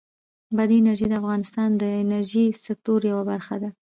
[0.55, 3.69] بادي انرژي د افغانستان د انرژۍ د سکتور یوه برخه ده.